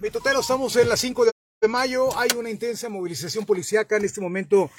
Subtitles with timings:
[0.00, 2.16] Mitotero, estamos en las 5 de mayo.
[2.18, 3.96] Hay una intensa movilización policíaca.
[3.96, 4.70] En este momento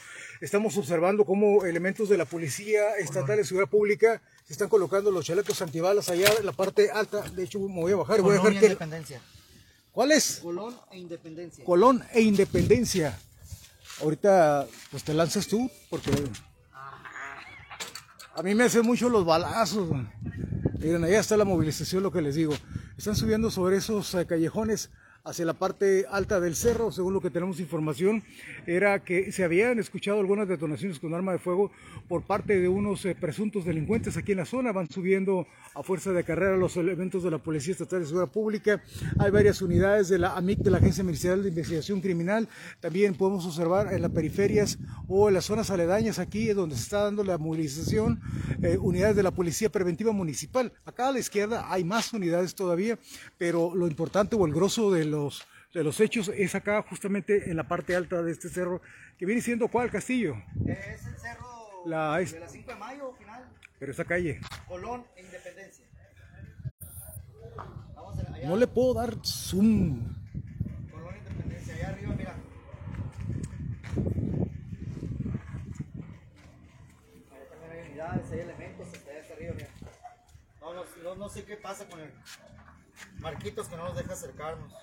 [0.41, 5.25] estamos observando cómo elementos de la Policía Estatal de Seguridad Pública se están colocando los
[5.25, 7.21] chalecos antibalas allá en la parte alta.
[7.29, 8.21] De hecho, me voy a bajar.
[8.21, 8.65] Voy a dejar Colón e que...
[8.67, 9.21] Independencia.
[9.91, 10.39] ¿Cuál es?
[10.43, 11.65] Colón e Independencia.
[11.65, 13.19] Colón e Independencia.
[14.01, 16.11] Ahorita, pues te lanzas tú, porque
[18.35, 19.89] a mí me hacen mucho los balazos.
[20.77, 22.53] Miren, allá está la movilización, lo que les digo.
[22.95, 24.91] Están subiendo sobre esos eh, callejones
[25.27, 28.23] hacia la parte alta del cerro, según lo que tenemos información,
[28.65, 31.71] era que se habían escuchado algunas detonaciones con arma de fuego
[32.07, 34.71] por parte de unos eh, presuntos delincuentes aquí en la zona.
[34.71, 38.81] Van subiendo a fuerza de carrera los elementos de la Policía Estatal de Seguridad Pública.
[39.19, 42.47] Hay varias unidades de la AMIC, de la Agencia Ministerial de Investigación Criminal.
[42.79, 47.03] También podemos observar en las periferias o en las zonas aledañas aquí, donde se está
[47.03, 48.21] dando la movilización,
[48.61, 50.71] eh, unidades de la Policía Preventiva Municipal.
[50.85, 52.97] Acá a la izquierda hay más unidades todavía,
[53.37, 55.16] pero lo importante o el grosso de los,
[55.73, 58.81] de los hechos es acá justamente en la parte alta de este cerro,
[59.17, 61.47] que viene siendo cuál castillo, Es el cerro
[61.85, 63.43] La es- de la 5 de mayo, final.
[63.79, 64.39] pero esa calle.
[64.67, 65.85] Colón e Independencia.
[67.95, 68.47] Vamos a- allá.
[68.47, 70.13] No le puedo dar zoom.
[70.91, 72.33] Colón e Independencia, allá arriba, mira.
[77.31, 79.69] Allá también hay unidades, hay elementos hasta allá arriba, mira.
[80.61, 82.11] No, no, no, no sé qué pasa con el
[83.19, 84.73] Marquitos que no nos deja acercarnos.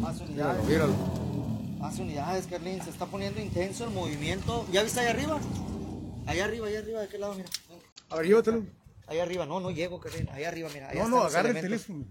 [0.00, 0.64] Más unidades.
[0.64, 0.94] Míralo.
[1.78, 2.82] Más unidades, Carlín.
[2.82, 4.66] Se está poniendo intenso el movimiento.
[4.72, 5.40] ¿Ya viste allá arriba?
[6.26, 7.34] Allá arriba, allá arriba, ¿de qué lado?
[7.34, 7.48] Mira.
[8.10, 8.64] A ver, llévatelo.
[9.06, 9.46] Allá arriba.
[9.46, 10.28] No, no llego, Carlín.
[10.30, 10.88] Allá arriba, mira.
[10.90, 12.04] Allá No, no, agarra el teléfono.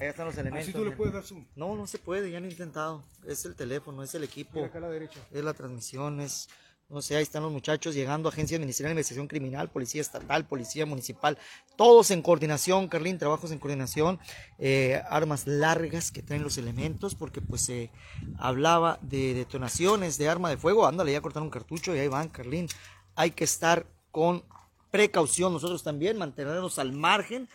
[0.00, 0.62] Allá están los elementos.
[0.64, 0.96] Así tú le mira.
[0.96, 1.46] puedes dar zoom.
[1.54, 3.04] No, no se puede, ya lo he intentado.
[3.26, 5.20] Es el teléfono, es el equipo, Mira acá a la derecha.
[5.30, 6.48] es la transmisión, es...
[6.88, 10.86] No sé, ahí están los muchachos llegando, Agencia Ministerial de Investigación Criminal, Policía Estatal, Policía
[10.86, 11.38] Municipal,
[11.76, 14.20] todos en coordinación, Carlín, trabajos en coordinación,
[14.58, 17.90] eh, armas largas que traen los elementos, porque pues se
[18.38, 22.28] hablaba de detonaciones de arma de fuego, ándale, ya cortaron un cartucho y ahí van,
[22.28, 22.68] Carlín.
[23.16, 24.44] Hay que estar con
[24.90, 27.48] precaución, nosotros también, mantenernos al margen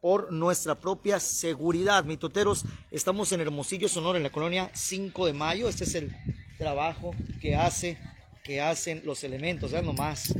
[0.00, 2.04] por nuestra propia seguridad.
[2.04, 5.68] Mitoteros, estamos en Hermosillo, Sonora, en la colonia 5 de Mayo.
[5.68, 6.14] Este es el
[6.58, 7.98] trabajo que hace,
[8.46, 10.32] que hacen los elementos, vean nomás.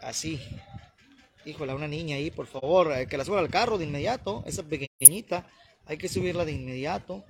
[0.00, 0.40] Así.
[1.44, 4.62] Híjole, una niña ahí, por favor, eh, que la suba al carro de inmediato, esa
[4.62, 5.46] pequeñita.
[5.86, 7.24] Hay que subirla de inmediato.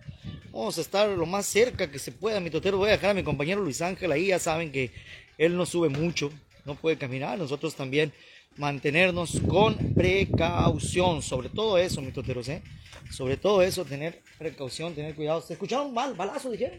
[0.53, 2.77] Vamos a estar lo más cerca que se pueda, mitotero.
[2.77, 4.91] Voy a dejar a mi compañero Luis Ángel ahí, ya saben que
[5.39, 6.31] él no sube mucho,
[6.67, 7.39] no puede caminar.
[7.39, 8.13] Nosotros también
[8.57, 12.63] mantenernos con precaución, sobre todo eso, mitoteros, ¿eh?
[13.11, 15.41] Sobre todo eso, tener precaución, tener cuidado.
[15.41, 16.79] ¿Se escucharon mal, balazo, dijeron?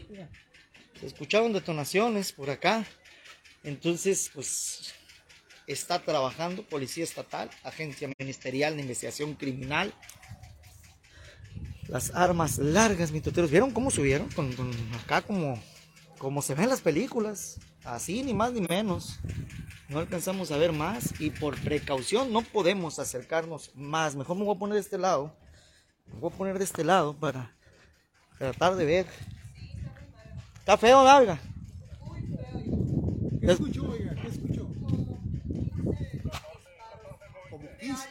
[1.00, 2.86] Se escucharon detonaciones por acá.
[3.62, 4.94] Entonces, pues
[5.66, 9.92] está trabajando Policía Estatal, Agencia Ministerial de Investigación Criminal.
[11.86, 13.50] Las armas largas, mitoteros.
[13.50, 14.28] ¿Vieron cómo subieron?
[14.30, 14.50] Con,
[15.02, 15.60] acá como,
[16.18, 17.60] como se ven en las películas.
[17.84, 19.18] Así, ni más ni menos.
[19.88, 24.14] No alcanzamos a ver más y por precaución no podemos acercarnos más.
[24.14, 25.34] Mejor me voy a poner de este lado.
[26.06, 27.54] Me voy a poner de este lado para
[28.38, 29.06] tratar de ver.
[30.60, 31.40] Está feo, ¿no, oiga?
[33.50, 34.14] ¿Qué escuchó, oiga?
[34.14, 34.66] ¿Qué escuchó?
[37.50, 38.08] Como 15,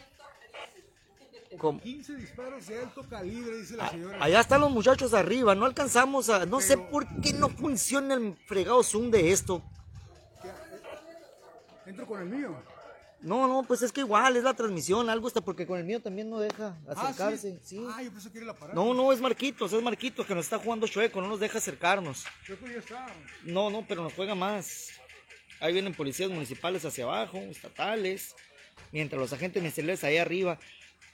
[1.58, 4.18] Como- 15 disparos de alto calibre, dice la Ah, señora.
[4.24, 6.46] Allá están los muchachos arriba, no alcanzamos a...
[6.46, 9.62] No sé por qué no funciona el fregado zoom de esto.
[11.86, 12.56] Entro con el mío.
[13.22, 16.02] No, no, pues es que igual es la transmisión, algo está porque con el mío
[16.02, 17.60] también no deja Ah, acercarse.
[17.64, 17.86] sí.
[17.94, 18.76] Ah, yo pensé que era el aparato.
[18.82, 22.24] No, no, es Marquitos, es Marquitos que nos está jugando chueco, no nos deja acercarnos.
[22.46, 23.08] Chueco ya está.
[23.44, 24.90] No, no, pero nos juega más.
[25.60, 28.36] Ahí vienen policías municipales hacia abajo, estatales,
[28.92, 30.58] mientras los agentes ministeriales ahí arriba.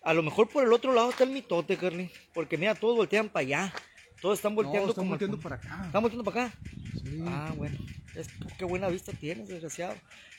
[0.04, 3.28] A lo mejor por el otro lado está el mitote, Carly, porque mira, todos voltean
[3.30, 3.74] para allá.
[4.22, 5.84] Todos están volteando No, están como- volteando para acá.
[5.88, 6.58] ¿Están volteando para acá?
[7.04, 7.24] Sí.
[7.28, 7.78] Ah, bueno.
[8.16, 9.96] Es- qué buena vista tienes, desgraciado.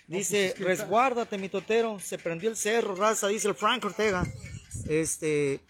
[0.09, 1.99] pues Dice, es que resguárdate, mi totero.
[1.99, 4.25] Se prendió el cerro, raza, dice el Frank Ortega.
[4.89, 5.61] Este,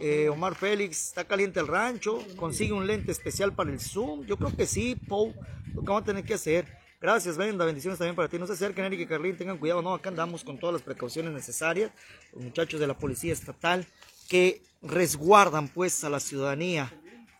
[0.00, 2.24] eh, Omar Félix, está caliente el rancho.
[2.36, 4.26] Consigue un lente especial para el Zoom.
[4.26, 5.34] Yo creo que sí, Paul.
[5.74, 6.66] Lo que vamos a tener que hacer.
[7.00, 7.64] Gracias, Brenda.
[7.64, 8.38] Bendiciones también para ti.
[8.38, 9.36] No se acerquen, Eric y Carlín.
[9.36, 9.82] Tengan cuidado.
[9.82, 11.92] No, acá andamos con todas las precauciones necesarias.
[12.32, 13.86] Los muchachos de la Policía Estatal
[14.28, 16.92] que resguardan, pues, a la ciudadanía.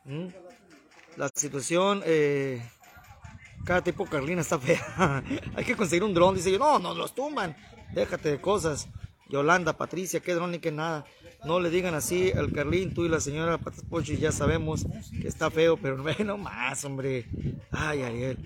[0.05, 0.29] ¿Mm?
[1.17, 2.63] La situación, eh,
[3.65, 5.25] cada tipo Carlina está fea.
[5.57, 6.37] Hay que conseguir un dron.
[6.37, 7.57] Dice yo, no, no los tumban.
[7.93, 8.89] Déjate de cosas.
[9.29, 11.05] Yolanda, Patricia, qué dron ni qué nada.
[11.45, 14.87] No le digan así al Carlín, tú y la señora Patas Pochi, ya sabemos
[15.21, 17.27] que está feo, pero ve nomás, hombre.
[17.71, 18.39] Ay, Ariel.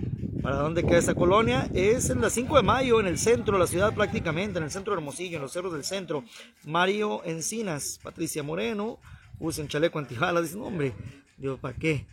[0.42, 1.68] ¿Para dónde queda esa colonia?
[1.72, 4.72] Es en la 5 de mayo, en el centro de la ciudad prácticamente, en el
[4.72, 6.24] centro de Hermosillo, en los cerros del centro.
[6.64, 8.98] Mario Encinas, Patricia Moreno,
[9.38, 10.42] usen chaleco antibalas.
[10.42, 10.94] Dicen, hombre,
[11.36, 12.06] Dios, ¿para qué?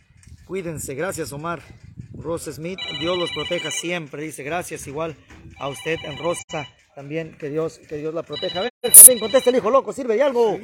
[0.46, 1.60] Cuídense, gracias Omar.
[2.12, 5.16] Rosa Smith, Dios los proteja siempre, dice, gracias igual
[5.58, 8.60] a usted en Rosa, también que Dios, que Dios la proteja.
[8.60, 8.72] A ver,
[9.18, 10.60] contesta el hijo loco, sirve de algo.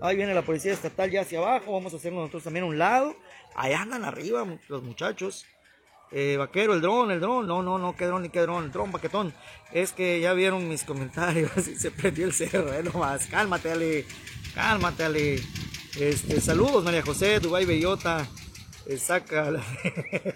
[0.00, 2.78] Ahí viene la policía estatal ya hacia abajo, vamos a hacerlo nosotros también a un
[2.78, 3.14] lado.
[3.54, 5.44] Allá andan arriba los muchachos.
[6.16, 8.70] Eh, vaquero, el dron, el dron, no, no, no, qué dron ni qué dron, el
[8.70, 9.34] dron, paquetón.
[9.72, 13.26] Es que ya vieron mis comentarios y se prendió el cerro, eh, nomás.
[13.26, 14.06] Cálmate, Ale,
[14.54, 15.40] cálmate, Ale.
[15.98, 18.28] Este, saludos, María José, Dubai Bellota.
[18.86, 19.54] Eh, saca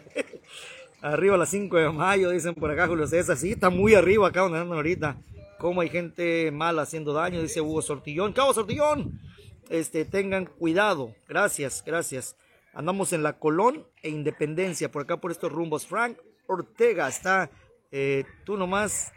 [1.01, 3.37] arriba a las 5 de mayo, dicen por acá Julio César.
[3.37, 5.17] Sí, está muy arriba acá donde andan ahorita.
[5.61, 8.33] Cómo hay gente mala haciendo daño, dice Hugo Sortillón.
[8.33, 9.21] Cabo Sortillón,
[9.71, 11.15] este, tengan cuidado.
[11.29, 12.35] Gracias, gracias.
[12.79, 15.85] Andamos en la Colón e Independencia, por acá por estos rumbos.
[15.85, 16.17] Frank
[16.47, 17.51] Ortega está,
[17.91, 19.13] eh, tú nomás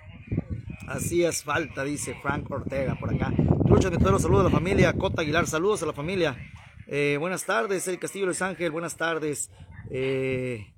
[0.88, 3.32] hacías falta, dice Frank Ortega por acá.
[3.68, 4.94] Trucha saludos a la familia.
[4.94, 6.36] Cota Aguilar, saludos a la familia.
[6.88, 9.52] Eh, buenas tardes, el Castillo Luis Ángel, buenas tardes.
[9.92, 10.74] Eh,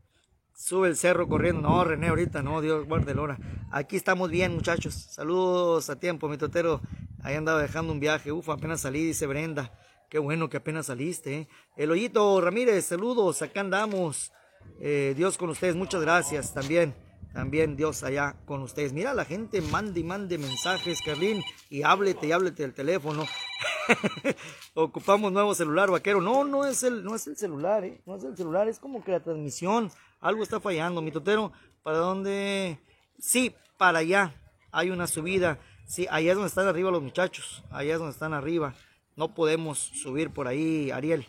[0.53, 1.61] sube el cerro corriendo.
[1.61, 3.37] No, René, ahorita no, Dios guarde hora.
[3.71, 4.93] Aquí estamos bien, muchachos.
[4.93, 6.81] Saludos a tiempo, mi totero.
[7.23, 8.33] Ahí andaba dejando un viaje.
[8.33, 9.71] Uf, apenas salí, dice Brenda.
[10.13, 11.35] Qué bueno que apenas saliste.
[11.35, 11.47] ¿eh?
[11.75, 14.31] El Hoyito Ramírez, saludos, acá andamos.
[14.79, 16.93] Eh, Dios con ustedes, muchas gracias también.
[17.33, 18.93] También Dios allá con ustedes.
[18.93, 23.25] Mira, la gente mande y mande mensajes, Carlín, y háblete y háblete del teléfono.
[24.75, 26.21] Ocupamos nuevo celular, vaquero.
[26.21, 27.99] No, no es el, no es el celular, ¿eh?
[28.05, 29.89] No es el celular, es como que la transmisión,
[30.21, 31.01] algo está fallando.
[31.01, 32.77] Mi totero, ¿para dónde?
[33.17, 34.39] Sí, para allá.
[34.71, 35.57] Hay una subida.
[35.87, 37.63] Sí, allá es donde están arriba los muchachos.
[37.71, 38.75] Allá es donde están arriba.
[39.15, 41.25] No podemos subir por ahí, Ariel.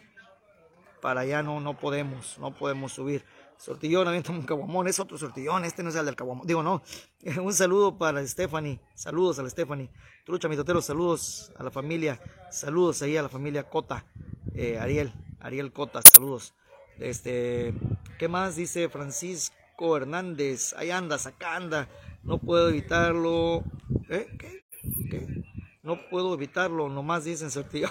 [1.01, 3.25] Para allá no, no podemos, no podemos subir.
[3.59, 6.47] Sortillón, avienta un caguamón, es otro sortillón, este no es el del caguamón.
[6.47, 6.83] Digo, no.
[7.43, 9.91] Un saludo para Stephanie, saludos a la Stephanie.
[10.25, 12.21] Trucha, mi totero, saludos a la familia,
[12.51, 14.07] saludos ahí a la familia Cota,
[14.55, 16.55] eh, Ariel, Ariel Cota, saludos.
[16.99, 17.75] Este,
[18.19, 20.73] ¿qué más dice Francisco Hernández?
[20.77, 21.89] Ahí andas, acá anda,
[22.23, 23.63] no puedo evitarlo.
[24.09, 24.27] ¿Eh?
[24.39, 24.65] ¿Qué?
[25.11, 25.44] ¿Qué?
[25.85, 27.91] No puedo evitarlo, nomás dicen sortillo.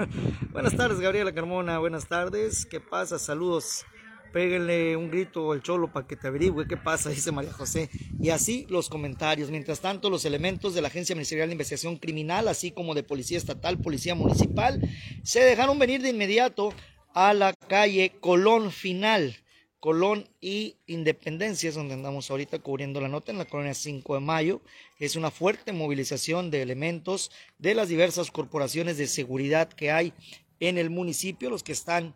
[0.50, 1.78] Buenas tardes, Gabriela Carmona.
[1.78, 2.64] Buenas tardes.
[2.64, 3.18] ¿Qué pasa?
[3.18, 3.84] Saludos.
[4.32, 7.90] Péguenle un grito al cholo para que te averigüe qué pasa, dice María José.
[8.18, 9.50] Y así los comentarios.
[9.50, 13.36] Mientras tanto, los elementos de la Agencia Ministerial de Investigación Criminal, así como de Policía
[13.36, 14.80] Estatal, Policía Municipal,
[15.22, 16.72] se dejaron venir de inmediato
[17.12, 19.43] a la calle Colón Final
[19.84, 24.20] Colón y Independencia, es donde andamos ahorita cubriendo la nota en la colonia 5 de
[24.20, 24.62] mayo.
[24.98, 30.14] Es una fuerte movilización de elementos de las diversas corporaciones de seguridad que hay
[30.58, 32.14] en el municipio, los que están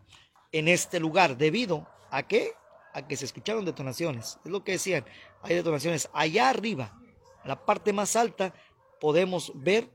[0.51, 2.53] en este lugar, debido a qué?
[2.95, 4.39] A que se escucharon detonaciones.
[4.43, 5.05] Es lo que decían,
[5.43, 6.09] hay detonaciones.
[6.11, 6.99] Allá arriba,
[7.43, 8.51] a la parte más alta,
[8.99, 9.91] podemos ver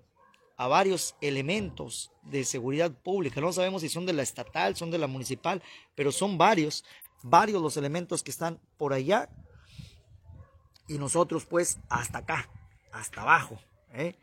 [0.56, 3.40] a varios elementos de seguridad pública.
[3.40, 5.60] No sabemos si son de la estatal, son de la municipal,
[5.96, 6.84] pero son varios
[7.24, 9.30] varios los elementos que están por allá
[10.86, 12.48] y nosotros pues hasta acá,
[12.92, 13.58] hasta abajo,
[13.92, 14.16] ¿eh?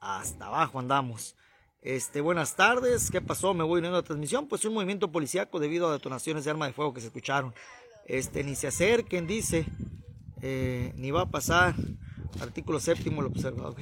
[0.00, 1.34] hasta abajo andamos.
[1.80, 3.54] Este, buenas tardes, ¿qué pasó?
[3.54, 6.66] Me voy uniendo a la transmisión, pues un movimiento policíaco debido a detonaciones de arma
[6.66, 7.54] de fuego que se escucharon.
[8.06, 9.66] Este, ni se acerquen, dice,
[10.42, 11.74] eh, ni va a pasar.
[12.40, 13.76] Artículo séptimo, lo observado.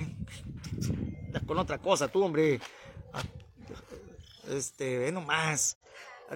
[1.47, 2.61] Con otra cosa, tú, hombre.
[3.13, 3.23] Ah,
[4.49, 5.79] este, ve nomás.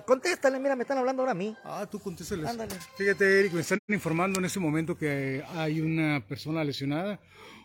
[0.05, 1.57] Contéstale, mira, me están hablando ahora a mí.
[1.65, 2.47] Ah, tú contéstales.
[2.47, 2.75] Ándale.
[2.97, 7.21] Fíjate, Eric, me están informando en ese momento que hay una persona lesionada,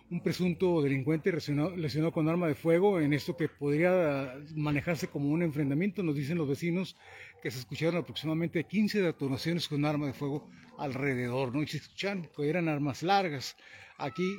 [0.10, 5.42] un presunto delincuente lesionado, con arma de fuego, en esto que podría manejarse como un
[5.42, 6.96] enfrentamiento, nos dicen los vecinos
[7.42, 11.62] que se escucharon aproximadamente 15 detonaciones con arma de fuego alrededor, ¿no?
[11.62, 13.56] Y se escuchan que eran armas largas.
[13.98, 14.38] Aquí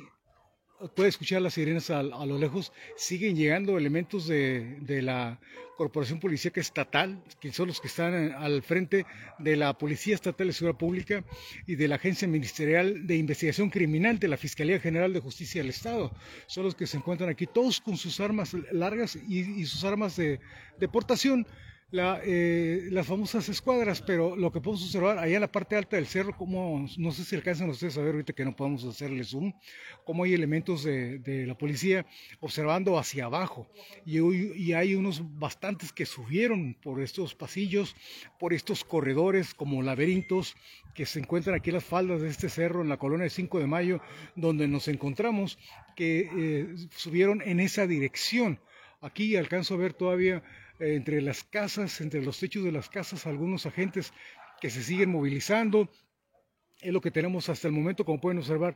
[0.95, 5.39] puede escuchar las sirenas a, lo lejos, siguen llegando elementos de, la
[5.77, 9.05] Corporación Policíaca Estatal, que son los que están al frente
[9.39, 11.23] de la Policía Estatal de Seguridad Pública
[11.65, 15.71] y de la Agencia Ministerial de Investigación Criminal de la Fiscalía General de Justicia del
[15.71, 16.11] Estado.
[16.47, 20.39] Son los que se encuentran aquí, todos con sus armas largas y, sus armas de
[20.79, 21.47] deportación
[21.93, 25.95] la, eh, las famosas escuadras, pero lo que podemos observar allá en la parte alta
[25.95, 29.23] del cerro, como no sé si alcanzan ustedes a ver ahorita que no podemos hacerle
[29.23, 29.53] zoom,
[30.03, 32.03] como hay elementos de, la policía
[32.39, 33.67] observando hacia abajo
[34.07, 37.95] y, y, hay unos bastantes que subieron por estos pasillos,
[38.39, 40.55] por estos corredores como laberintos
[40.95, 43.59] que se encuentran aquí en las faldas de este cerro en la colonia de 5
[43.59, 44.01] de mayo,
[44.35, 45.59] donde nos encontramos,
[45.95, 48.59] que eh, subieron en esa dirección.
[48.99, 50.41] Aquí alcanzo a ver todavía
[50.83, 54.13] entre las casas, entre los techos de las casas, algunos agentes
[54.61, 55.89] que se siguen movilizando.
[56.81, 58.75] es lo que tenemos hasta el momento, como pueden observar,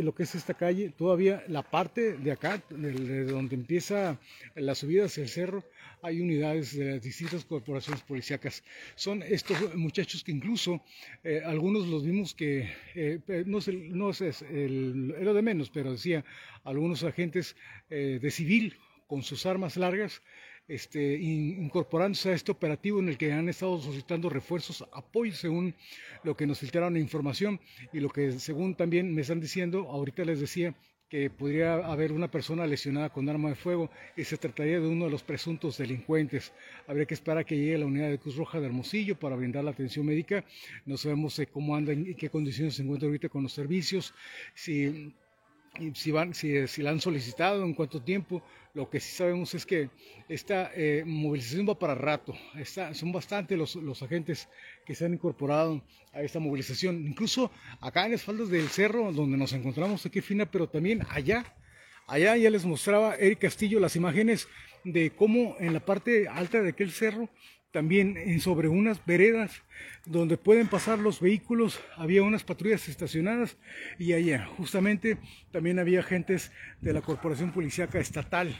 [0.00, 4.18] lo que es esta calle, todavía la parte de acá, de donde empieza
[4.54, 5.62] la subida hacia el cerro,
[6.04, 8.62] hay unidades de las distintas corporaciones policíacas.
[8.94, 10.82] Son estos muchachos que incluso
[11.22, 15.92] eh, algunos los vimos que, eh, no, es, no es el, lo de menos, pero
[15.92, 16.24] decía,
[16.62, 17.56] algunos agentes
[17.88, 20.22] eh, de civil con sus armas largas,
[20.68, 25.74] este, incorporándose a este operativo en el que han estado solicitando refuerzos, apoyo según
[26.22, 27.60] lo que nos filtraron información
[27.92, 30.74] y lo que según también me están diciendo, ahorita les decía
[31.08, 35.04] que podría haber una persona lesionada con arma de fuego y se trataría de uno
[35.04, 36.52] de los presuntos delincuentes.
[36.88, 39.64] Habría que esperar a que llegue la unidad de Cruz Roja de Hermosillo para brindar
[39.64, 40.44] la atención médica.
[40.86, 44.14] No sabemos eh, cómo andan y qué condiciones se encuentra ahorita con los servicios,
[44.54, 45.14] si
[45.94, 48.42] si, van, si, si, la han solicitado, en cuánto tiempo.
[48.74, 49.88] Lo que sí sabemos es que
[50.28, 52.34] esta eh, movilización va para rato.
[52.92, 54.48] son bastante los, los, agentes
[54.84, 57.06] que se han incorporado a esta movilización.
[57.06, 57.50] Incluso
[57.80, 61.44] acá en las faldas del cerro, donde nos encontramos aquí fina, pero también allá.
[62.06, 64.48] Allá ya les mostraba Eric Castillo las imágenes
[64.84, 67.30] de cómo en la parte alta de aquel cerro
[67.74, 69.64] también sobre unas veredas
[70.06, 73.56] donde pueden pasar los vehículos, había unas patrullas estacionadas
[73.98, 75.18] y allá justamente
[75.50, 78.56] también había agentes de la Corporación Policiaca Estatal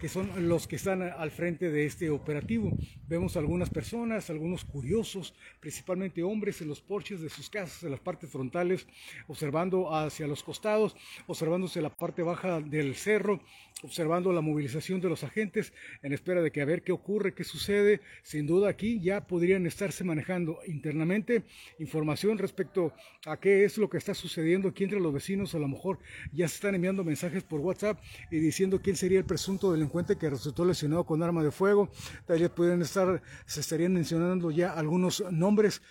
[0.00, 2.76] que son los que están al frente de este operativo.
[3.06, 8.00] Vemos algunas personas, algunos curiosos, principalmente hombres en los porches de sus casas, en las
[8.00, 8.86] partes frontales,
[9.28, 13.42] observando hacia los costados, observándose la parte baja del cerro,
[13.82, 15.72] observando la movilización de los agentes
[16.02, 18.00] en espera de que a ver qué ocurre, qué sucede.
[18.22, 21.44] Sin duda aquí ya podrían estarse manejando internamente
[21.78, 22.92] información respecto
[23.26, 25.54] a qué es lo que está sucediendo aquí entre los vecinos.
[25.54, 25.98] A lo mejor
[26.32, 30.18] ya se están enviando mensajes por WhatsApp y diciendo quién sería el presunto del cuenta
[30.18, 31.90] que resultó lesionado con arma de fuego.
[32.26, 35.82] Tal vez pueden estar, se estarían mencionando ya algunos nombres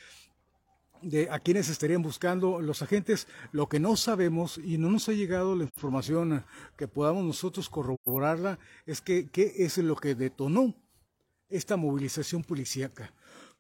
[1.02, 3.28] de a quienes estarían buscando los agentes.
[3.52, 6.44] Lo que no sabemos y no nos ha llegado la información
[6.78, 10.76] que podamos nosotros corroborarla es que qué es lo que detonó
[11.50, 13.14] esta movilización policíaca.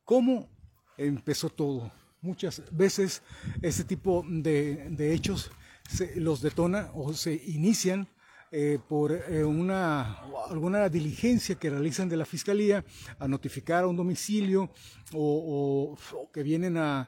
[0.03, 0.49] ¿Cómo
[0.97, 1.91] empezó todo?
[2.21, 3.21] Muchas veces
[3.61, 5.51] este tipo de, de hechos
[5.89, 8.07] se los detona o se inician
[8.51, 12.83] eh, por eh, una, alguna diligencia que realizan de la fiscalía
[13.19, 14.71] a notificar a un domicilio
[15.13, 15.95] o,
[16.33, 17.07] que vienen a,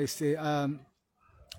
[0.00, 0.68] este, a,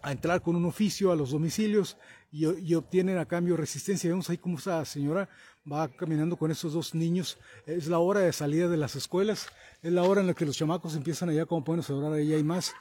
[0.05, 1.97] entrar con un oficio a los domicilios
[2.31, 4.09] y, obtienen a cambio resistencia.
[4.09, 5.29] Vemos ahí cómo esta señora
[5.71, 7.37] va caminando con esos dos niños.
[7.65, 9.47] Es la hora de salida de las escuelas,
[9.81, 12.43] es la hora en la que los chamacos empiezan allá, como pueden observar, ahí hay
[12.43, 12.73] más,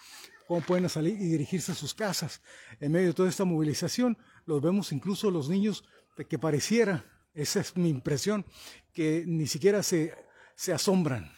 [0.49, 2.41] cómo pueden salir y dirigirse a sus casas.
[2.81, 5.85] En medio de toda esta movilización, los vemos incluso los niños
[6.29, 8.45] que pareciera, esa es mi impresión,
[8.93, 10.13] que ni siquiera se
[10.75, 11.31] asombran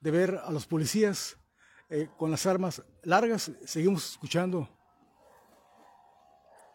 [0.00, 1.39] de ver a los policías
[1.90, 3.50] eh, con las armas largas.
[3.64, 4.68] Seguimos escuchando,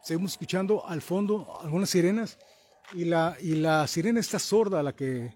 [0.04, 2.38] seguimos escuchando al fondo algunas sirenas
[2.94, 5.34] y la, y la sirena está sorda, la que,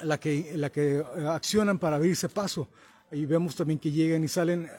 [0.00, 2.68] la que, la que accionan para abrirse paso.
[3.10, 4.70] Y vemos también que llegan y salen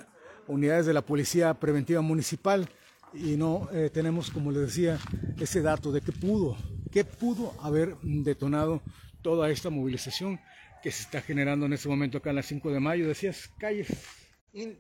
[0.48, 2.70] unidades de la Policía Preventiva Municipal
[3.14, 5.00] y no eh, tenemos, como les decía,
[5.40, 6.58] ese dato de qué pudo,
[6.92, 8.82] qué pudo haber detonado
[9.22, 10.40] toda esta movilización
[10.86, 13.08] que se está generando en este momento acá en la 5 de mayo.
[13.08, 13.88] Decías, calles.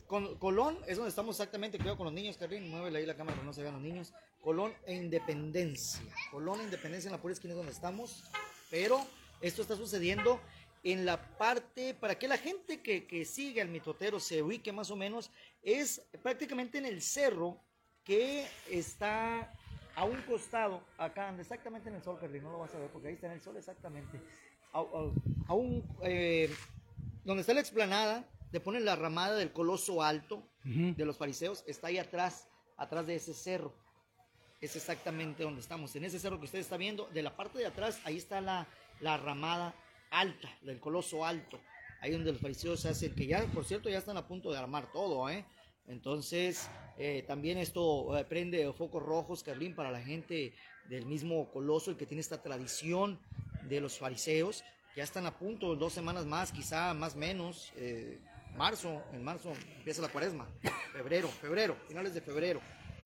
[0.06, 3.38] con, Colón es donde estamos exactamente, cuidado con los niños, Carlín, mueve ahí la cámara
[3.38, 4.14] para no se vean los niños.
[4.40, 6.00] Colón e Independencia.
[6.30, 8.24] Colón e Independencia en la pura esquina es donde estamos,
[8.70, 9.04] pero
[9.42, 10.40] esto está sucediendo
[10.84, 14.92] en la parte, para que la gente que, que sigue al mitotero se ubique más
[14.92, 15.32] o menos,
[15.64, 17.60] es prácticamente en el cerro
[18.04, 19.52] que está
[19.96, 23.08] a un costado, acá, exactamente en el sol, Carly, no lo vas a ver porque
[23.08, 24.22] ahí está en el sol exactamente.
[24.76, 26.54] A, un, eh,
[27.24, 31.88] donde está la explanada, le ponen la ramada del coloso alto de los fariseos, está
[31.88, 33.74] ahí atrás, atrás de ese cerro.
[34.60, 35.96] Es exactamente donde estamos.
[35.96, 38.68] En ese cerro que usted está viendo, de la parte de atrás, ahí está la,
[39.00, 39.76] la ramada
[40.12, 41.60] alta, del coloso alto.
[42.02, 44.58] Ahí donde los fariseos se hacen, que ya, por cierto, ya están a punto de
[44.58, 45.46] armar todo, ¿eh?
[45.88, 50.54] Entonces, eh, también esto eh, prende focos rojos, Carlín, para la gente
[50.90, 53.20] del mismo Coloso, el que tiene esta tradición
[53.68, 54.64] de los fariseos.
[54.96, 57.72] Ya están a punto, dos semanas más, quizá más menos.
[57.76, 58.20] Eh,
[58.58, 60.48] marzo, en marzo empieza la cuaresma.
[60.94, 62.62] Febrero, febrero, finales de febrero.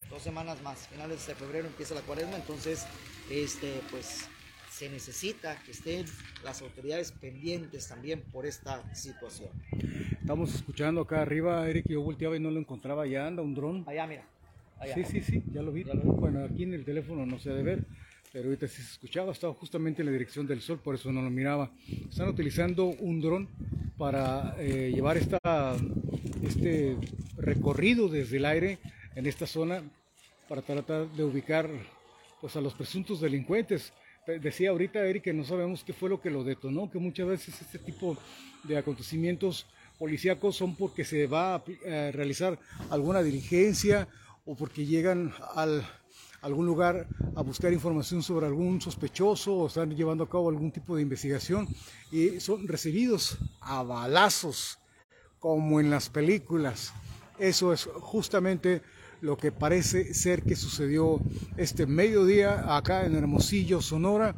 [0.09, 2.35] Dos semanas más, finales de febrero empieza la cuaresma.
[2.35, 2.85] Entonces,
[3.29, 4.29] este, pues
[4.69, 6.05] se necesita que estén
[6.43, 9.49] las autoridades pendientes también por esta situación.
[10.21, 13.83] Estamos escuchando acá arriba, Eric, yo volteaba y no lo encontraba, ya anda un dron.
[13.87, 14.23] Allá, mira.
[14.93, 15.83] Sí, sí, sí, ya lo vi.
[15.83, 17.83] Bueno, aquí en el teléfono no se ha de ver,
[18.31, 21.21] pero ahorita sí se escuchaba, estaba justamente en la dirección del sol, por eso no
[21.21, 21.71] lo miraba.
[22.09, 23.49] Están utilizando un dron
[23.97, 26.95] para eh, llevar este
[27.37, 28.77] recorrido desde el aire
[29.15, 29.81] en esta zona
[30.47, 31.69] para tratar de ubicar
[32.39, 33.93] pues, a los presuntos delincuentes.
[34.41, 37.59] Decía ahorita Eric que no sabemos qué fue lo que lo detonó, que muchas veces
[37.61, 38.15] este tipo
[38.63, 39.65] de acontecimientos
[39.97, 41.63] policíacos son porque se va a
[42.11, 42.59] realizar
[42.91, 44.07] alguna diligencia
[44.45, 45.83] o porque llegan al
[46.41, 50.95] algún lugar a buscar información sobre algún sospechoso o están llevando a cabo algún tipo
[50.95, 51.67] de investigación
[52.11, 54.79] y son recibidos a balazos
[55.39, 56.93] como en las películas.
[57.37, 58.81] Eso es justamente
[59.21, 61.19] lo que parece ser que sucedió
[61.57, 64.35] este mediodía acá en Hermosillo, Sonora,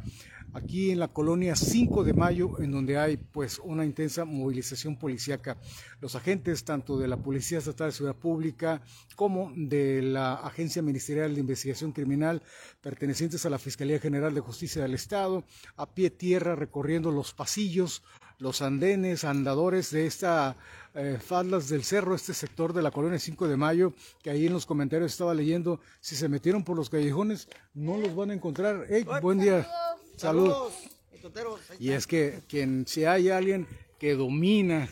[0.52, 5.56] aquí en la colonia 5 de Mayo, en donde hay pues una intensa movilización policíaca.
[6.00, 8.82] Los agentes tanto de la Policía Estatal de Ciudad Pública
[9.16, 12.42] como de la Agencia Ministerial de Investigación Criminal
[12.80, 15.44] pertenecientes a la Fiscalía General de Justicia del Estado,
[15.76, 18.02] a pie tierra recorriendo los pasillos,
[18.38, 20.56] los andenes, andadores de esta
[20.94, 24.52] eh, faldas del cerro, este sector de la colonia 5 de Mayo, que ahí en
[24.52, 28.86] los comentarios estaba leyendo, si se metieron por los callejones, no los van a encontrar.
[28.88, 29.66] Hey, buen día.
[30.22, 30.72] Saludos.
[31.80, 33.66] Y es que quien, si hay alguien
[33.98, 34.88] que domina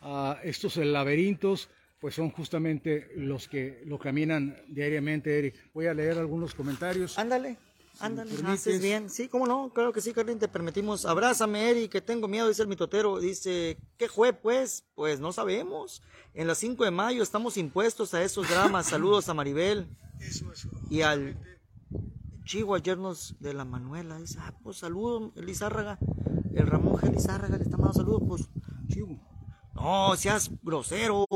[0.00, 1.68] a estos laberintos,
[2.00, 5.70] pues son justamente los que lo caminan diariamente, Eric.
[5.74, 7.18] Voy a leer algunos comentarios.
[7.18, 7.58] Ándale,
[7.98, 9.10] ándale, haces bien.
[9.10, 11.04] Sí, cómo no, claro que sí, Carlín, te permitimos.
[11.04, 13.20] Abrázame, Eric, que tengo miedo, dice el mitotero.
[13.20, 14.84] Dice, ¿qué fue, pues?
[14.94, 16.02] Pues no sabemos.
[16.32, 18.86] En las 5 de mayo estamos impuestos a esos dramas.
[18.88, 19.86] Saludos a Maribel.
[20.18, 20.70] Eso, eso.
[20.88, 21.36] Y al
[22.46, 24.18] Chihuahua yernos de la Manuela.
[24.18, 25.98] Dice, ah, pues saludos, Elizárraga.
[26.54, 26.96] El Ramón.
[27.02, 28.48] Elizárraga le está mandando saludos, pues.
[28.88, 29.18] Chivo.
[29.74, 31.26] No, seas grosero.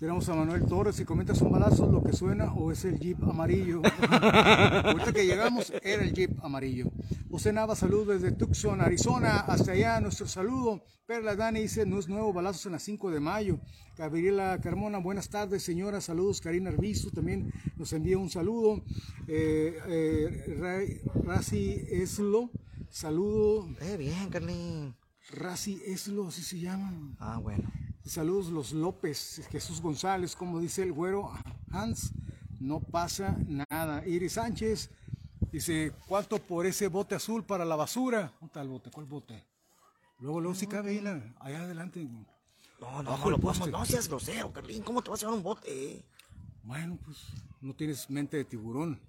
[0.00, 3.22] Tenemos a Manuel Torres y comenta son balazos lo que suena o es el jeep
[3.22, 3.82] amarillo.
[4.10, 6.90] Ahorita que llegamos era el jeep amarillo.
[7.30, 10.82] José Nava, saludos desde Tucson, Arizona, hasta allá, nuestro saludo.
[11.04, 13.60] Perla Dani dice, no es nuevo, balazos en la 5 de mayo.
[13.98, 16.40] Gabriela Carmona, buenas tardes, señora, saludos.
[16.40, 18.82] Karina Arbizu también nos envía un saludo.
[19.28, 22.50] Eh, eh, Razi Eslo,
[22.88, 23.68] saludo.
[23.82, 24.96] Eh, bien, Carlín.
[25.32, 27.14] Razi Eslo, así se llama.
[27.18, 27.70] Ah, bueno.
[28.10, 31.30] Saludos los López, Jesús González, como dice el güero
[31.70, 32.10] Hans,
[32.58, 34.04] no pasa nada.
[34.04, 34.90] Iris Sánchez
[35.52, 38.32] dice, ¿cuánto por ese bote azul para la basura?
[38.40, 38.90] ¿Dónde está el bote?
[38.90, 39.46] ¿Cuál bote?
[40.18, 40.98] Luego, luego sí cabe ahí,
[41.38, 42.02] allá adelante.
[42.80, 45.44] No, no, no, lo podemos, no seas grosero, Carlín, ¿cómo te vas a llevar un
[45.44, 46.04] bote?
[46.64, 47.16] Bueno, pues
[47.60, 49.00] no tienes mente de tiburón.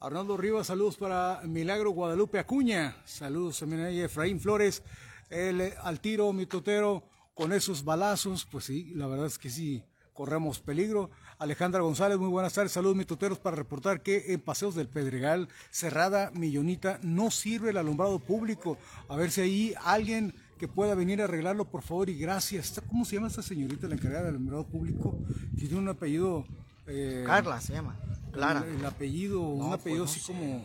[0.00, 4.82] Arnaldo Rivas, saludos para Milagro Guadalupe Acuña, saludos también a Efraín Flores,
[5.28, 7.04] el, al tiro, mi totero,
[7.34, 11.10] con esos balazos, pues sí, la verdad es que sí, corremos peligro.
[11.38, 16.30] Alejandra González, muy buenas tardes, saludos mitoteros para reportar que en Paseos del Pedregal, Cerrada,
[16.32, 18.78] Millonita, no sirve el alumbrado público.
[19.08, 22.80] A ver si ahí alguien que pueda venir a arreglarlo, por favor, y gracias.
[22.88, 25.18] ¿Cómo se llama esta señorita, la encargada del alumbrado público?
[25.58, 26.46] Tiene un apellido...
[26.86, 27.98] Eh, Carla se llama,
[28.30, 28.64] Clara.
[28.66, 30.64] El, apellido, un pues apellido así como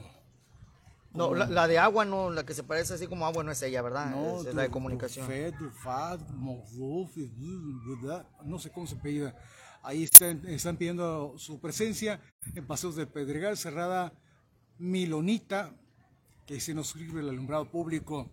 [1.14, 3.82] no, la, de agua no, la que se parece así como agua no es ella,
[3.82, 4.12] ¿verdad?
[4.12, 5.26] No, es, la de comunicación.
[8.46, 9.34] no sé cómo se pide.
[9.82, 12.20] Ahí están, pidiendo su presencia
[12.54, 14.14] en Paseos del Pedregal, cerrada
[14.78, 15.74] Milonita,
[16.46, 18.30] que se nos escribe el alumbrado público.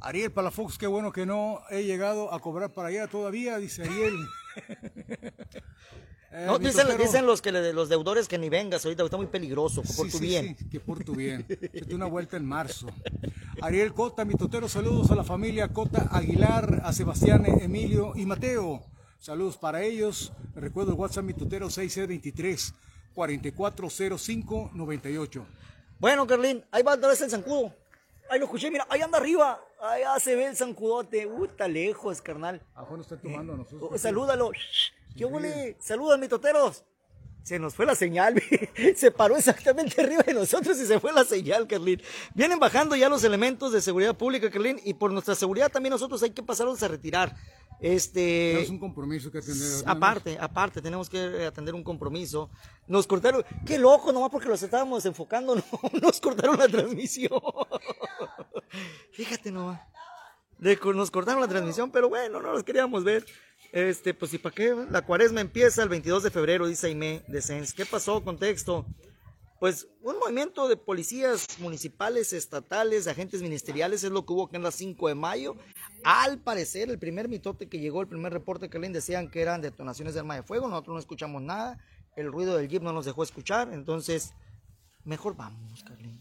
[0.00, 4.14] Ariel Palafox, qué bueno que no he llegado a cobrar para allá todavía, dice Ariel.
[6.38, 6.86] Eh, no, dicen,
[7.24, 10.54] los que los deudores que ni vengas ahorita, está muy peligroso, por tu bien.
[10.58, 11.46] Sí, que por tu bien.
[11.46, 12.88] Te una vuelta en marzo.
[13.62, 18.84] Ariel Cota, mi totero, saludos a la familia Cota Aguilar, a Sebastián, Emilio y Mateo.
[19.18, 20.30] Saludos para ellos.
[20.54, 22.74] Recuerdo el WhatsApp mi totero 6C23
[23.14, 25.46] 440598.
[25.98, 27.72] Bueno, Carlín, ahí va otra vez el zancudo.
[28.28, 29.58] Ahí lo escuché, mira, ahí anda arriba.
[29.80, 31.26] Allá se ve el zancudote.
[31.26, 32.60] Uh, está lejos, carnal.
[32.74, 33.90] Ah, bueno, está tomando a nosotros.
[33.90, 34.50] Oh, salúdalo.
[35.16, 35.76] ¿Qué huele?
[35.80, 36.84] Saludos, mitoteros.
[37.42, 38.42] Se nos fue la señal,
[38.96, 42.02] se paró exactamente arriba de nosotros y se fue la señal, Carlín.
[42.34, 46.20] Vienen bajando ya los elementos de seguridad pública, Carlín, y por nuestra seguridad también nosotros
[46.24, 47.36] hay que pasarlos a retirar.
[47.78, 48.62] Este.
[48.62, 49.84] Es un compromiso que atender.
[49.86, 52.50] Aparte, aparte, tenemos que atender un compromiso.
[52.88, 55.62] Nos cortaron, qué loco, nomás porque los estábamos enfocando, no,
[56.02, 57.40] nos cortaron la transmisión.
[59.12, 59.80] Fíjate nomás.
[60.58, 63.24] nos cortaron la transmisión, pero bueno, no los queríamos ver.
[63.76, 67.42] Este, pues y para qué, la cuaresma empieza el 22 de febrero, dice Aime de
[67.42, 67.74] Sens.
[67.74, 68.24] ¿Qué pasó?
[68.24, 68.86] Contexto.
[69.60, 74.62] Pues un movimiento de policías municipales, estatales, agentes ministeriales es lo que hubo aquí en
[74.62, 75.56] la 5 de mayo.
[76.04, 79.60] Al parecer, el primer mitote que llegó, el primer reporte que le decían que eran
[79.60, 80.68] detonaciones de arma de fuego.
[80.68, 81.78] Nosotros no escuchamos nada.
[82.16, 83.74] El ruido del jeep no nos dejó escuchar.
[83.74, 84.32] Entonces,
[85.04, 86.18] mejor vamos, Carlín.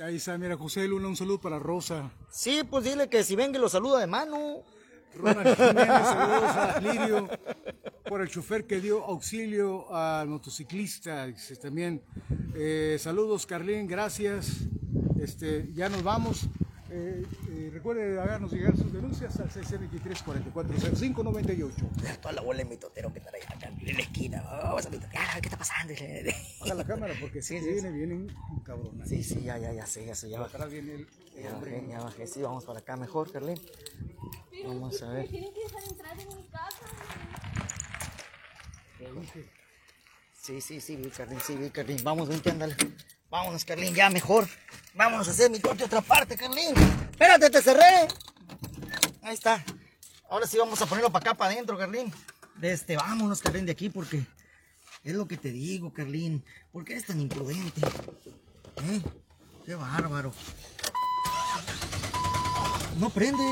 [0.00, 2.10] Ahí está, mira, José Luna, un saludo para Rosa.
[2.30, 4.64] Sí, pues dile que si venga lo saluda de mano.
[5.16, 7.28] Ronald Jiménez, saludos a Lirio
[8.08, 11.26] por el chofer que dio auxilio al motociclista.
[11.26, 12.02] Dice también,
[12.54, 14.58] eh, saludos Carlín, gracias.
[15.20, 16.48] Este, ya nos vamos.
[16.90, 22.20] Eh, eh, recuerde hacernos llegar sus denuncias al CC23440598.
[22.20, 24.42] Toda la bola de mitotero que está ahí acá en la esquina.
[24.42, 25.92] Vamos a mitotear, a ver qué está pasando.
[26.60, 28.26] Baja la cámara porque si Sí, sí, viene, viene
[28.64, 29.02] cabrón.
[29.06, 30.78] Sí, sí, ya, ya, ya sé, ya sé, ya bajé.
[30.78, 31.06] El, el
[31.42, 32.26] Ya bajé, ya bajé.
[32.28, 33.58] Sí, vamos para acá mejor, Carlín.
[34.66, 35.28] Vamos a ver.
[35.28, 36.86] Tienen que dejar entrar en mi casa.
[40.40, 41.98] Sí, sí, sí, vi, Carlín, sí, vi, Carlín.
[42.02, 42.76] Vamos, vente, ándale.
[43.30, 44.46] Vámonos, Carlín, ya mejor.
[44.94, 46.74] Vámonos a hacer mi corte otra parte, Carlín.
[47.10, 48.08] Espérate, te cerré.
[49.22, 49.64] Ahí está.
[50.28, 52.12] Ahora sí vamos a ponerlo para acá, para adentro, Carlín.
[52.56, 54.24] De este, vámonos, Carlín, de aquí, porque
[55.02, 56.44] es lo que te digo, Carlín.
[56.72, 57.80] ¿Por qué eres tan imprudente?
[57.80, 59.00] ¿Eh?
[59.64, 60.32] Qué bárbaro.
[62.98, 63.42] No prende.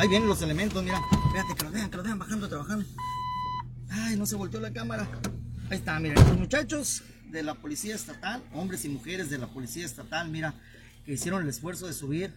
[0.00, 0.98] Ahí vienen los elementos, mira.
[1.26, 2.86] Espérate, que los vean, que los vean bajando, trabajando.
[3.90, 5.06] Ay, no se volteó la cámara.
[5.68, 9.84] Ahí está, miren, los muchachos de la policía estatal, hombres y mujeres de la policía
[9.84, 10.54] estatal, mira,
[11.04, 12.32] que hicieron el esfuerzo de subir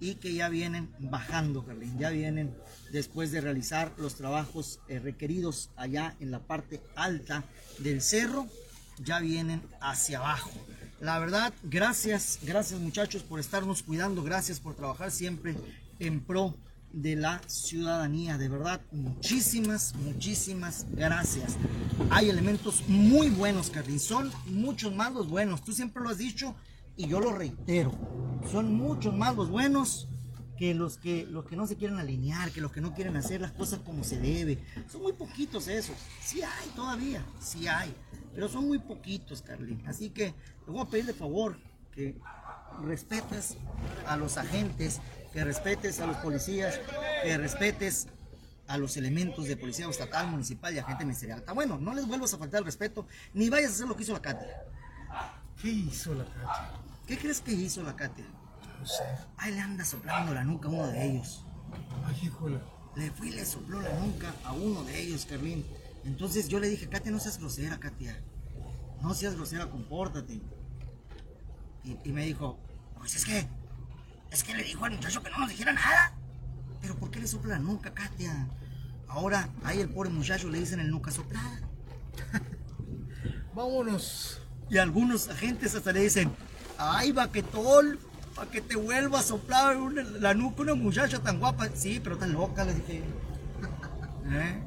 [0.00, 2.56] y que ya vienen bajando, Carlín, ya vienen
[2.92, 7.44] después de realizar los trabajos eh, requeridos allá en la parte alta
[7.78, 8.46] del cerro,
[9.04, 10.50] ya vienen hacia abajo.
[11.02, 15.54] La verdad, gracias, gracias muchachos por estarnos cuidando, gracias por trabajar siempre
[15.98, 16.56] en pro
[16.96, 18.38] de la ciudadanía.
[18.38, 21.56] De verdad, muchísimas, muchísimas gracias.
[22.10, 24.00] Hay elementos muy buenos, Carlín.
[24.00, 25.62] Son muchos más los buenos.
[25.62, 26.54] Tú siempre lo has dicho
[26.96, 27.92] y yo lo reitero.
[28.50, 30.08] Son muchos más los buenos
[30.56, 33.42] que los que los que no se quieren alinear, que los que no quieren hacer
[33.42, 34.58] las cosas como se debe.
[34.90, 35.96] Son muy poquitos esos.
[36.24, 37.94] Sí hay todavía, sí hay.
[38.34, 39.82] Pero son muy poquitos, Carlín.
[39.86, 41.58] Así que te voy a pedir de favor
[41.92, 42.16] que
[42.82, 43.56] respetes
[44.06, 45.00] a los agentes,
[45.36, 46.80] que respetes a los policías,
[47.22, 48.06] que respetes
[48.68, 51.40] a los elementos de policía estatal, municipal y agente ministerial.
[51.40, 54.04] Está bueno, no les vuelvas a faltar el respeto, ni vayas a hacer lo que
[54.04, 54.64] hizo la Katia.
[55.60, 56.70] ¿Qué hizo la Katia?
[57.06, 58.24] ¿Qué crees que hizo la Katia?
[58.80, 59.04] No sé.
[59.36, 61.44] Ahí le anda soplando la nuca a uno de ellos.
[62.06, 62.58] Ay, híjole.
[62.94, 65.66] Le fui y le sopló la nuca a uno de ellos, Carlín.
[66.06, 68.18] Entonces yo le dije, Katia, no seas grosera, Katia.
[69.02, 70.40] No seas grosera, compórtate.
[71.84, 72.58] Y, y me dijo,
[72.96, 73.46] pues es que,
[74.30, 76.12] es que le dijo al muchacho que no nos dijera nada.
[76.80, 78.46] Pero ¿por qué le sopla la nuca, Katia?
[79.08, 81.60] Ahora, ahí el pobre muchacho le dicen el nuca soplada.
[83.54, 84.40] Vámonos.
[84.68, 86.30] Y algunos agentes hasta le dicen,
[86.78, 87.98] ay, baquetol,
[88.34, 91.68] para que te vuelva a soplar una- la nuca una muchacha tan guapa.
[91.74, 93.02] Sí, pero tan loca, le dije.
[94.30, 94.62] ¿Eh?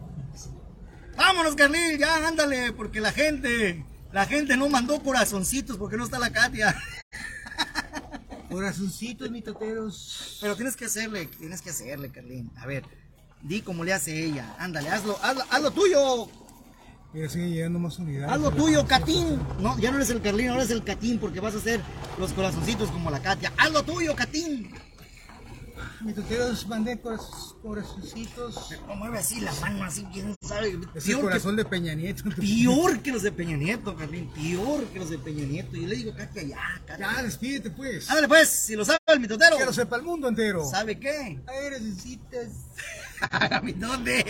[1.17, 6.17] Vámonos, Carlín, ya, ándale, porque la gente, la gente no mandó corazoncitos porque no está
[6.17, 6.74] la Katia.
[8.49, 10.38] Corazoncitos, mitoteros.
[10.41, 12.51] Pero tienes que hacerle, tienes que hacerle, Carlín.
[12.57, 12.83] A ver,
[13.41, 14.55] di como le hace ella.
[14.59, 16.27] Ándale, hazlo, hazlo, hazlo tuyo.
[17.13, 18.31] Mira, sigue llegando más unidades.
[18.31, 19.39] Haz lo tuyo, Catín.
[19.59, 21.81] No, ya no eres el Carlín, ahora eres el Catín porque vas a hacer
[22.19, 23.51] los corazoncitos como la Katia.
[23.57, 24.71] Haz lo tuyo, Catín.
[26.01, 28.69] Mitoteros, mandé coraz- corazoncitos.
[28.88, 30.69] No mueve así la mano, así, quién sabe.
[30.69, 32.23] Es el Peor que, corazón de Peña Nieto.
[32.35, 34.29] peor que los de Peña Nieto, Carlín.
[34.33, 35.75] Peor que los de Peña Nieto.
[35.75, 37.13] Yo le digo, Katia, ya, Katia.
[37.15, 38.09] Ya, despídete pues.
[38.09, 39.57] Ándale, pues, si lo sabe el mitotero.
[39.57, 40.63] Que lo sepa el mundo entero.
[40.69, 41.39] ¿Sabe qué?
[41.45, 42.47] Ay, necesitas.
[43.31, 44.23] ¿A mí dónde?